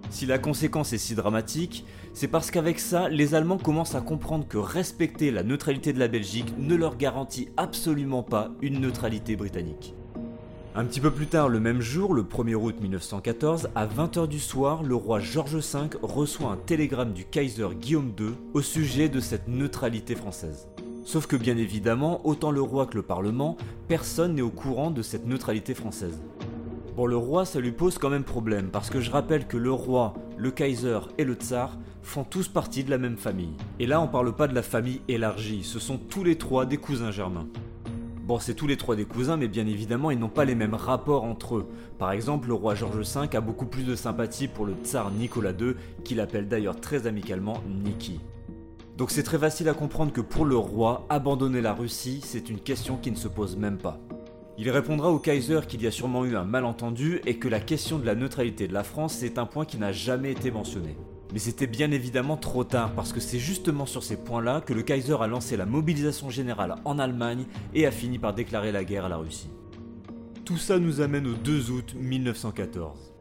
[0.10, 4.46] Si la conséquence est si dramatique, c'est parce qu'avec ça, les Allemands commencent à comprendre
[4.46, 9.96] que respecter la neutralité de la Belgique ne leur garantit absolument pas une neutralité britannique.
[10.76, 14.42] Un petit peu plus tard, le même jour, le 1er août 1914, à 20h du
[14.42, 19.22] soir, le roi George V reçoit un télégramme du Kaiser Guillaume II au sujet de
[19.22, 20.68] cette neutralité française.
[21.06, 25.02] Sauf que bien évidemment, autant le roi que le Parlement, personne n'est au courant de
[25.02, 26.22] cette neutralité française.
[26.96, 29.72] Bon, le roi, ça lui pose quand même problème, parce que je rappelle que le
[29.72, 33.56] roi, le Kaiser et le Tsar font tous partie de la même famille.
[33.80, 36.78] Et là, on parle pas de la famille élargie, ce sont tous les trois des
[36.78, 37.48] cousins germains.
[38.26, 40.76] Bon, c'est tous les trois des cousins, mais bien évidemment, ils n'ont pas les mêmes
[40.76, 41.68] rapports entre eux.
[42.00, 45.52] Par exemple, le roi George V a beaucoup plus de sympathie pour le tsar Nicolas
[45.52, 45.74] II,
[46.06, 48.22] qu'il appelle d'ailleurs très amicalement Niki.
[48.98, 52.60] Donc c'est très facile à comprendre que pour le roi, abandonner la Russie, c'est une
[52.60, 54.00] question qui ne se pose même pas.
[54.60, 57.98] Il répondra au Kaiser qu'il y a sûrement eu un malentendu et que la question
[57.98, 60.96] de la neutralité de la France, c'est un point qui n'a jamais été mentionné.
[61.34, 64.84] Mais c'était bien évidemment trop tard parce que c'est justement sur ces points-là que le
[64.84, 69.06] Kaiser a lancé la mobilisation générale en Allemagne et a fini par déclarer la guerre
[69.06, 69.50] à la Russie.
[70.46, 73.13] Tout ça nous amène au 2 août 1914.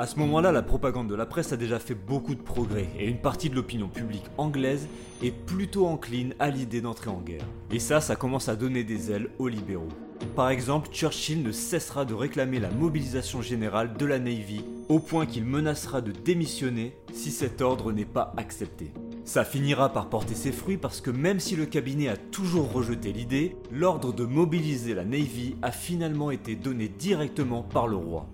[0.00, 3.06] À ce moment-là, la propagande de la presse a déjà fait beaucoup de progrès et
[3.06, 4.88] une partie de l'opinion publique anglaise
[5.22, 7.44] est plutôt encline à l'idée d'entrer en guerre.
[7.70, 9.90] Et ça, ça commence à donner des ailes aux libéraux.
[10.34, 15.26] Par exemple, Churchill ne cessera de réclamer la mobilisation générale de la Navy au point
[15.26, 18.94] qu'il menacera de démissionner si cet ordre n'est pas accepté.
[19.26, 23.12] Ça finira par porter ses fruits parce que même si le cabinet a toujours rejeté
[23.12, 28.26] l'idée, l'ordre de mobiliser la Navy a finalement été donné directement par le roi.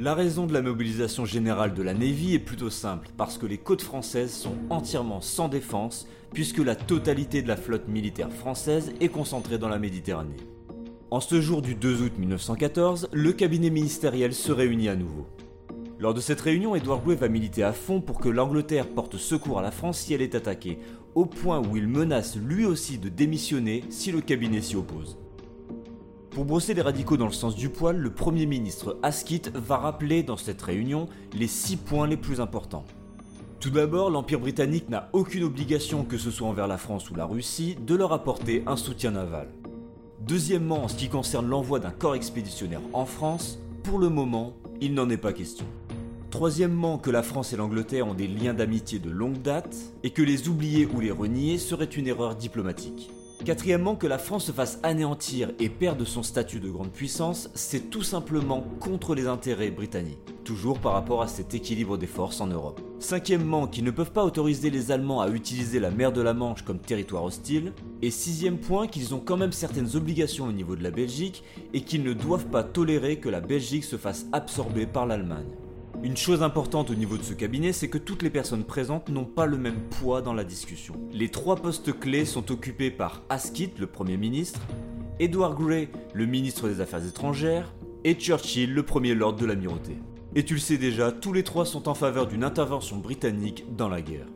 [0.00, 3.58] La raison de la mobilisation générale de la Navy est plutôt simple, parce que les
[3.58, 9.08] côtes françaises sont entièrement sans défense, puisque la totalité de la flotte militaire française est
[9.08, 10.36] concentrée dans la Méditerranée.
[11.10, 15.26] En ce jour du 2 août 1914, le cabinet ministériel se réunit à nouveau.
[15.98, 19.58] Lors de cette réunion, Edward Grey va militer à fond pour que l'Angleterre porte secours
[19.58, 20.78] à la France si elle est attaquée,
[21.16, 25.18] au point où il menace lui aussi de démissionner si le cabinet s'y oppose.
[26.38, 30.22] Pour brosser les radicaux dans le sens du poil, le Premier ministre Asquith va rappeler
[30.22, 32.84] dans cette réunion les six points les plus importants.
[33.58, 37.24] Tout d'abord, l'Empire britannique n'a aucune obligation, que ce soit envers la France ou la
[37.24, 39.48] Russie, de leur apporter un soutien naval.
[40.20, 44.94] Deuxièmement, en ce qui concerne l'envoi d'un corps expéditionnaire en France, pour le moment, il
[44.94, 45.66] n'en est pas question.
[46.30, 49.74] Troisièmement, que la France et l'Angleterre ont des liens d'amitié de longue date,
[50.04, 53.10] et que les oublier ou les renier serait une erreur diplomatique.
[53.44, 57.88] Quatrièmement, que la France se fasse anéantir et perde son statut de grande puissance, c'est
[57.88, 62.48] tout simplement contre les intérêts britanniques, toujours par rapport à cet équilibre des forces en
[62.48, 62.80] Europe.
[62.98, 66.62] Cinquièmement, qu'ils ne peuvent pas autoriser les Allemands à utiliser la mer de la Manche
[66.62, 67.72] comme territoire hostile.
[68.02, 71.82] Et sixième point, qu'ils ont quand même certaines obligations au niveau de la Belgique et
[71.82, 75.54] qu'ils ne doivent pas tolérer que la Belgique se fasse absorber par l'Allemagne.
[76.04, 79.24] Une chose importante au niveau de ce cabinet, c'est que toutes les personnes présentes n'ont
[79.24, 80.94] pas le même poids dans la discussion.
[81.12, 84.60] Les trois postes clés sont occupés par Asquith, le Premier ministre,
[85.18, 89.98] Edward Grey, le ministre des Affaires étrangères, et Churchill, le Premier Lord de l'Amirauté.
[90.36, 93.88] Et tu le sais déjà, tous les trois sont en faveur d'une intervention britannique dans
[93.88, 94.26] la guerre.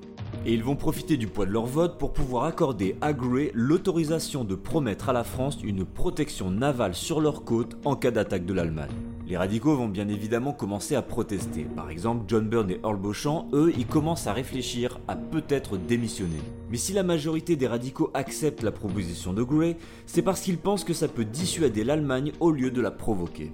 [0.44, 4.42] Et ils vont profiter du poids de leur vote pour pouvoir accorder à Grey l'autorisation
[4.42, 8.54] de promettre à la France une protection navale sur leurs côtes en cas d'attaque de
[8.54, 8.90] l'Allemagne.
[9.32, 11.64] Les radicaux vont bien évidemment commencer à protester.
[11.74, 16.42] Par exemple, John Byrne et Earl Beauchamp, eux, ils commencent à réfléchir à peut-être démissionner.
[16.70, 20.84] Mais si la majorité des radicaux acceptent la proposition de Gray, c'est parce qu'ils pensent
[20.84, 23.52] que ça peut dissuader l'Allemagne au lieu de la provoquer.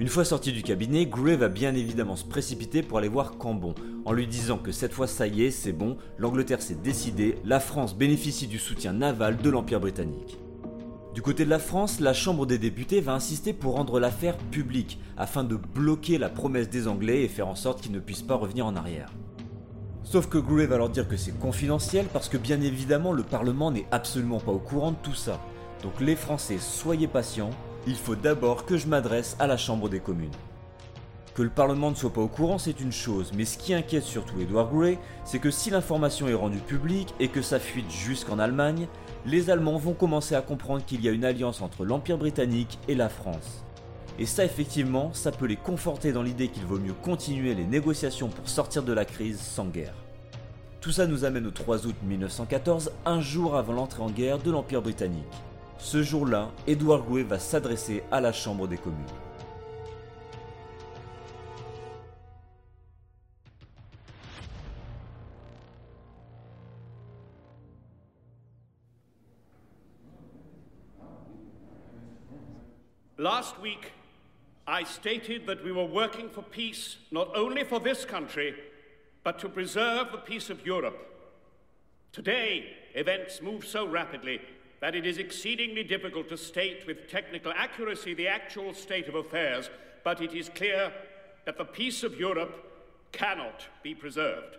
[0.00, 3.76] Une fois sorti du cabinet, Gray va bien évidemment se précipiter pour aller voir Cambon,
[4.04, 7.60] en lui disant que cette fois ça y est, c'est bon, l'Angleterre s'est décidée, la
[7.60, 10.40] France bénéficie du soutien naval de l'Empire britannique.
[11.14, 14.98] Du côté de la France, la Chambre des députés va insister pour rendre l'affaire publique,
[15.18, 18.34] afin de bloquer la promesse des Anglais et faire en sorte qu'ils ne puissent pas
[18.34, 19.12] revenir en arrière.
[20.04, 23.70] Sauf que Gray va leur dire que c'est confidentiel parce que bien évidemment le Parlement
[23.70, 25.38] n'est absolument pas au courant de tout ça.
[25.82, 27.50] Donc les Français, soyez patients,
[27.86, 30.30] il faut d'abord que je m'adresse à la Chambre des communes.
[31.34, 34.04] Que le Parlement ne soit pas au courant, c'est une chose, mais ce qui inquiète
[34.04, 38.38] surtout Edward Grey, c'est que si l'information est rendue publique et que ça fuite jusqu'en
[38.38, 38.88] Allemagne,
[39.24, 42.94] les Allemands vont commencer à comprendre qu'il y a une alliance entre l'Empire britannique et
[42.94, 43.64] la France.
[44.18, 48.28] Et ça effectivement, ça peut les conforter dans l'idée qu'il vaut mieux continuer les négociations
[48.28, 49.94] pour sortir de la crise sans guerre.
[50.80, 54.50] Tout ça nous amène au 3 août 1914, un jour avant l'entrée en guerre de
[54.50, 55.22] l'Empire britannique.
[55.78, 58.98] Ce jour-là, Edward Grey va s'adresser à la Chambre des communes.
[73.22, 73.92] Last week,
[74.66, 78.52] I stated that we were working for peace not only for this country,
[79.22, 80.98] but to preserve the peace of Europe.
[82.10, 84.40] Today, events move so rapidly
[84.80, 89.70] that it is exceedingly difficult to state with technical accuracy the actual state of affairs,
[90.02, 90.92] but it is clear
[91.44, 92.72] that the peace of Europe
[93.12, 94.56] cannot be preserved.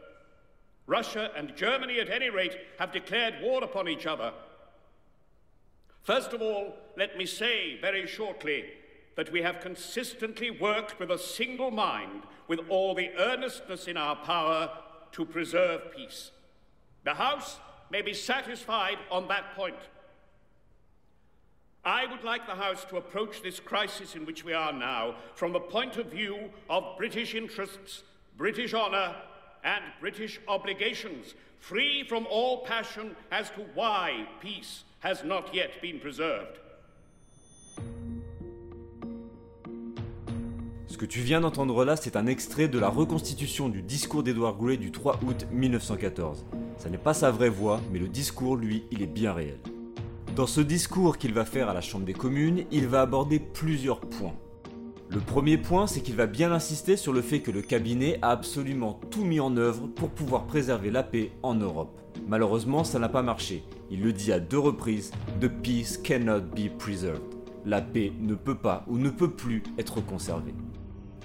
[0.88, 4.32] Russia and Germany, at any rate, have declared war upon each other
[6.04, 8.66] First of all, let me say very shortly
[9.16, 14.16] that we have consistently worked with a single mind, with all the earnestness in our
[14.18, 14.70] power
[15.14, 16.32] to preserve peace.
[17.06, 19.78] The House may be satisfied on that point.
[21.86, 25.54] I would like the House to approach this crisis in which we are now from
[25.54, 28.04] the point of view of British interests,
[28.38, 29.16] British honour,
[29.64, 35.98] and British obligations, free from all passion as to why peace has not yet been
[35.98, 36.60] preserved.
[40.88, 44.58] Ce que tu viens d'entendre là, c'est un extrait de la reconstitution du discours d'Edward
[44.60, 46.46] Grey du 3 août 1914.
[46.78, 49.58] Ça n'est pas sa vraie voix, mais le discours, lui, il est bien réel.
[50.36, 54.02] Dans ce discours qu'il va faire à la Chambre des communes, il va aborder plusieurs
[54.02, 54.36] points.
[55.14, 58.32] Le premier point, c'est qu'il va bien insister sur le fait que le cabinet a
[58.32, 62.02] absolument tout mis en œuvre pour pouvoir préserver la paix en Europe.
[62.28, 63.64] Malheureusement, ça n'a pas marché.
[63.92, 67.22] Il le dit à deux reprises, The peace cannot be preserved.
[67.64, 70.56] La paix ne peut pas ou ne peut plus être conservée.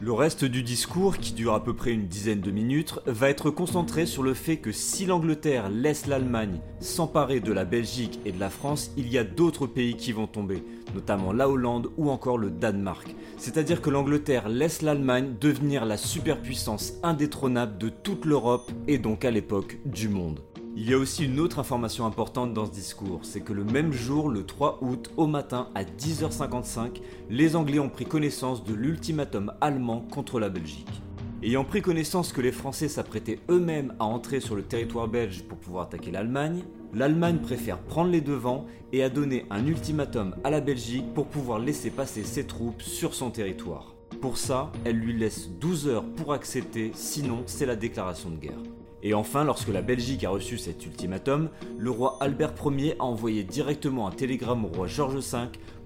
[0.01, 3.51] Le reste du discours, qui dure à peu près une dizaine de minutes, va être
[3.51, 8.39] concentré sur le fait que si l'Angleterre laisse l'Allemagne s'emparer de la Belgique et de
[8.39, 10.63] la France, il y a d'autres pays qui vont tomber,
[10.95, 13.13] notamment la Hollande ou encore le Danemark.
[13.39, 19.33] C'est-à-dire que l'Angleterre laisse l'Allemagne devenir la superpuissance indétrônable de toute l'Europe et donc à
[19.33, 20.39] l'époque du monde.
[20.81, 23.93] Il y a aussi une autre information importante dans ce discours, c'est que le même
[23.93, 29.53] jour, le 3 août, au matin à 10h55, les Anglais ont pris connaissance de l'ultimatum
[29.61, 31.03] allemand contre la Belgique.
[31.43, 35.59] Ayant pris connaissance que les Français s'apprêtaient eux-mêmes à entrer sur le territoire belge pour
[35.59, 36.63] pouvoir attaquer l'Allemagne,
[36.95, 41.59] l'Allemagne préfère prendre les devants et a donné un ultimatum à la Belgique pour pouvoir
[41.59, 43.97] laisser passer ses troupes sur son territoire.
[44.21, 48.63] Pour ça, elle lui laisse 12 heures pour accepter, sinon c'est la déclaration de guerre.
[49.03, 53.45] Et enfin, lorsque la Belgique a reçu cet ultimatum, le roi Albert Ier a envoyé
[53.45, 55.39] directement un télégramme au roi George V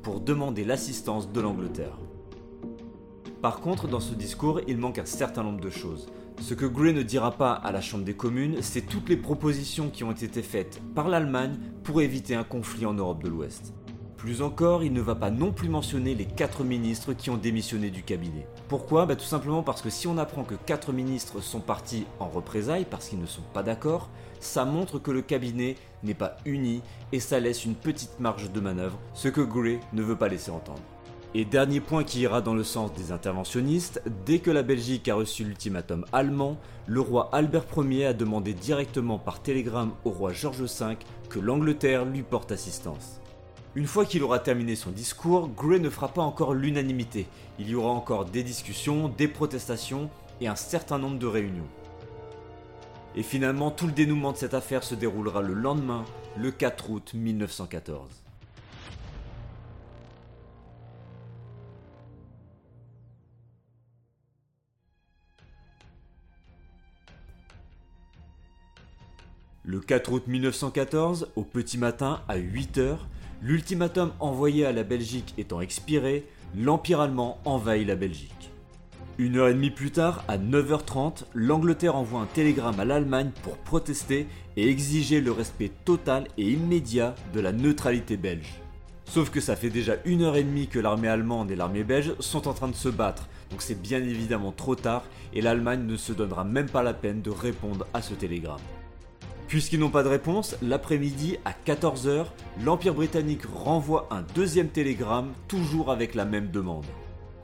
[0.02, 1.98] pour demander l'assistance de l'Angleterre.
[3.42, 6.06] Par contre, dans ce discours, il manque un certain nombre de choses.
[6.40, 9.90] Ce que Grey ne dira pas à la Chambre des communes, c'est toutes les propositions
[9.90, 13.74] qui ont été faites par l'Allemagne pour éviter un conflit en Europe de l'Ouest.
[14.22, 17.90] Plus encore, il ne va pas non plus mentionner les quatre ministres qui ont démissionné
[17.90, 18.46] du cabinet.
[18.68, 19.04] Pourquoi?
[19.04, 22.86] Bah, Tout simplement parce que si on apprend que quatre ministres sont partis en représailles
[22.88, 27.18] parce qu'ils ne sont pas d'accord, ça montre que le cabinet n'est pas uni et
[27.18, 30.82] ça laisse une petite marge de manœuvre, ce que Gray ne veut pas laisser entendre.
[31.34, 35.16] Et dernier point qui ira dans le sens des interventionnistes, dès que la Belgique a
[35.16, 40.62] reçu l'ultimatum allemand, le roi Albert Ier a demandé directement par télégramme au roi George
[40.62, 40.96] V
[41.28, 43.21] que l'Angleterre lui porte assistance.
[43.74, 47.26] Une fois qu'il aura terminé son discours, Gray ne fera pas encore l'unanimité.
[47.58, 50.10] Il y aura encore des discussions, des protestations
[50.42, 51.68] et un certain nombre de réunions.
[53.16, 56.04] Et finalement, tout le dénouement de cette affaire se déroulera le lendemain,
[56.36, 58.22] le 4 août 1914.
[69.64, 72.98] Le 4 août 1914, au petit matin, à 8h,
[73.44, 76.24] L'ultimatum envoyé à la Belgique étant expiré,
[76.56, 78.52] l'Empire allemand envahit la Belgique.
[79.18, 83.58] Une heure et demie plus tard, à 9h30, l'Angleterre envoie un télégramme à l'Allemagne pour
[83.58, 88.60] protester et exiger le respect total et immédiat de la neutralité belge.
[89.06, 92.14] Sauf que ça fait déjà une heure et demie que l'armée allemande et l'armée belge
[92.20, 95.02] sont en train de se battre, donc c'est bien évidemment trop tard
[95.34, 98.60] et l'Allemagne ne se donnera même pas la peine de répondre à ce télégramme.
[99.52, 102.24] Puisqu'ils n'ont pas de réponse, l'après-midi à 14h,
[102.64, 106.86] l'Empire britannique renvoie un deuxième télégramme, toujours avec la même demande.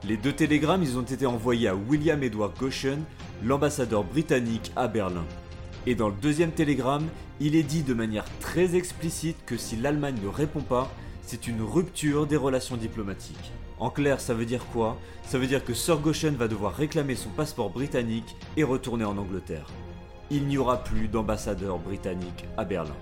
[0.05, 3.03] Les deux télégrammes, ils ont été envoyés à William Edward Goshen,
[3.45, 5.27] l'ambassadeur britannique à Berlin.
[5.87, 7.09] Et dans le deuxième télégramme,
[7.41, 10.91] il est dit de manière très explicite que si l'Allemagne ne répond pas,
[11.21, 13.53] c'est une rupture des relations diplomatiques.
[13.79, 14.97] En clair, ça veut dire quoi?
[15.25, 19.19] Ça veut dire que Sir Goshen va devoir réclamer son passeport britannique et retourner en
[19.19, 19.67] Angleterre
[20.31, 22.97] il n'y aura plus d'ambassadeur britannique à Berlin.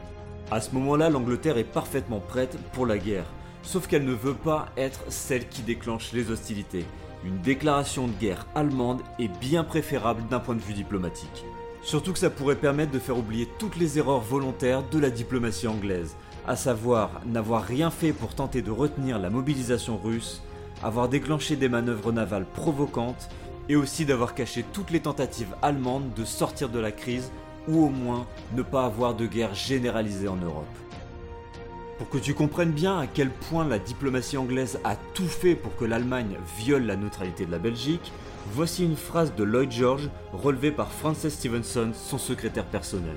[0.51, 3.27] À ce moment-là, l'Angleterre est parfaitement prête pour la guerre,
[3.63, 6.85] sauf qu'elle ne veut pas être celle qui déclenche les hostilités.
[7.25, 11.45] Une déclaration de guerre allemande est bien préférable d'un point de vue diplomatique.
[11.83, 15.67] Surtout que ça pourrait permettre de faire oublier toutes les erreurs volontaires de la diplomatie
[15.67, 20.43] anglaise, à savoir n'avoir rien fait pour tenter de retenir la mobilisation russe,
[20.83, 23.29] avoir déclenché des manœuvres navales provocantes
[23.69, 27.31] et aussi d'avoir caché toutes les tentatives allemandes de sortir de la crise
[27.69, 30.65] ou au moins ne pas avoir de guerre généralisée en Europe.
[31.99, 35.75] Pour que tu comprennes bien à quel point la diplomatie anglaise a tout fait pour
[35.77, 38.13] que l'Allemagne viole la neutralité de la Belgique,
[38.53, 43.17] voici une phrase de Lloyd George relevée par Frances Stevenson, son secrétaire personnel.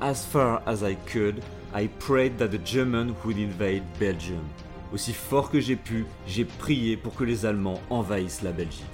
[0.00, 1.40] As far as I could,
[1.74, 4.44] I prayed that the Germans would invade Belgium.
[4.92, 8.84] Aussi fort que j'ai pu, j'ai prié pour que les Allemands envahissent la Belgique.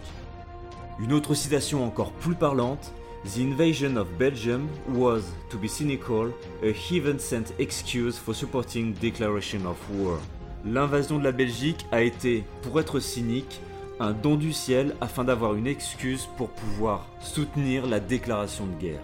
[1.03, 2.93] Une autre citation encore plus parlante
[3.25, 6.31] The invasion of Belgium was, to be cynical,
[6.63, 10.19] a heaven sent excuse for supporting declaration of war.
[10.65, 13.61] L'invasion de la Belgique a été, pour être cynique,
[13.99, 19.03] un don du ciel afin d'avoir une excuse pour pouvoir soutenir la déclaration de guerre.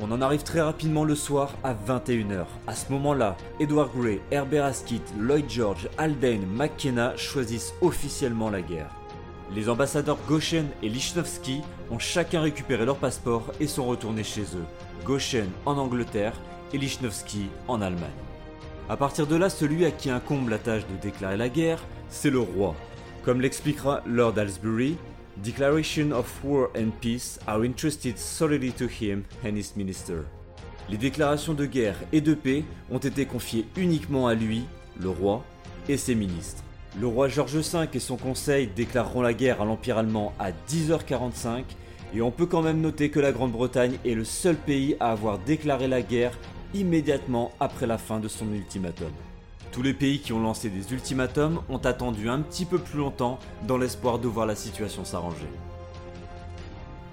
[0.00, 2.44] On en arrive très rapidement le soir à 21h.
[2.66, 8.90] À ce moment-là, Edward Grey, Herbert Asquith, Lloyd George, Haldane, McKenna choisissent officiellement la guerre.
[9.54, 11.60] Les ambassadeurs Goshen et Lichnowsky
[11.92, 14.64] ont chacun récupéré leur passeport et sont retournés chez eux,
[15.04, 16.34] Goshen en Angleterre
[16.72, 18.10] et Lichnowsky en Allemagne.
[18.88, 22.30] A partir de là, celui à qui incombe la tâche de déclarer la guerre, c'est
[22.30, 22.74] le roi.
[23.24, 24.96] Comme l'expliquera Lord Aylesbury,
[25.36, 30.24] Declaration of War and Peace are entrusted solely to him and his minister.
[30.90, 34.64] Les déclarations de guerre et de paix ont été confiées uniquement à lui,
[35.00, 35.44] le roi,
[35.88, 36.64] et ses ministres.
[37.00, 41.64] Le roi George V et son conseil déclareront la guerre à l'Empire allemand à 10h45
[42.14, 45.38] et on peut quand même noter que la Grande-Bretagne est le seul pays à avoir
[45.38, 46.38] déclaré la guerre
[46.72, 49.10] immédiatement après la fin de son ultimatum.
[49.72, 53.40] Tous les pays qui ont lancé des ultimatums ont attendu un petit peu plus longtemps
[53.66, 55.48] dans l'espoir de voir la situation s'arranger.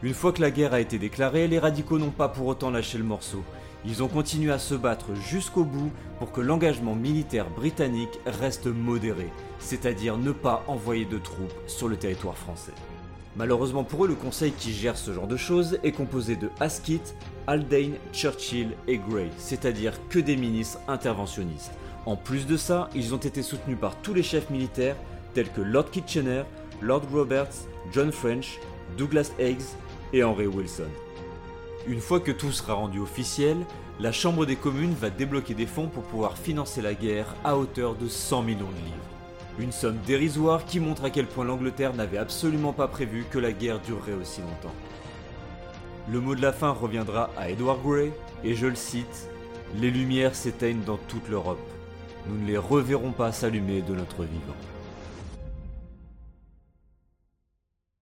[0.04, 3.00] Une fois que la guerre a été déclarée, les radicaux n'ont pas pour autant lâché
[3.00, 3.44] le morceau.
[3.86, 9.30] Ils ont continué à se battre jusqu'au bout pour que l'engagement militaire britannique reste modéré,
[9.60, 12.74] c'est-à-dire ne pas envoyer de troupes sur le territoire français.
[13.38, 17.16] Malheureusement pour eux, le conseil qui gère ce genre de choses est composé de Asquith,
[17.48, 21.72] Haldane, Churchill et Grey, c'est-à-dire que des ministres interventionnistes.
[22.06, 24.98] En plus de ça, ils ont été soutenus par tous les chefs militaires
[25.34, 26.44] tels que Lord Kitchener,
[26.82, 28.60] Lord Roberts, John French,
[28.98, 29.60] Douglas Haig
[30.14, 30.90] et Henry Wilson.
[31.88, 33.58] Une fois que tout sera rendu officiel,
[34.00, 37.96] la Chambre des communes va débloquer des fonds pour pouvoir financer la guerre à hauteur
[37.96, 39.12] de 100 millions de livres.
[39.60, 43.52] Une somme dérisoire qui montre à quel point l'Angleterre n'avait absolument pas prévu que la
[43.52, 44.76] guerre durerait aussi longtemps.
[46.10, 48.12] Le mot de la fin reviendra à Edward Grey,
[48.44, 49.30] et je le cite,
[49.76, 51.60] Les lumières s'éteignent dans toute l'Europe.
[52.28, 54.71] Nous ne les reverrons pas s'allumer de notre vivant.